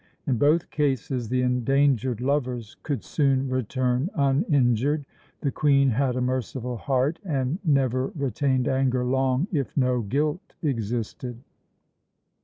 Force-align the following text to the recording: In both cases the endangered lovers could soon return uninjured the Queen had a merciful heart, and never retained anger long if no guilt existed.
In 0.25 0.39
both 0.39 0.71
cases 0.71 1.29
the 1.29 1.43
endangered 1.43 2.21
lovers 2.21 2.75
could 2.81 3.03
soon 3.03 3.47
return 3.51 4.09
uninjured 4.15 5.05
the 5.41 5.51
Queen 5.51 5.91
had 5.91 6.15
a 6.15 6.21
merciful 6.21 6.77
heart, 6.77 7.19
and 7.23 7.59
never 7.63 8.07
retained 8.15 8.67
anger 8.67 9.05
long 9.05 9.45
if 9.51 9.77
no 9.77 10.01
guilt 10.01 10.55
existed. 10.63 11.37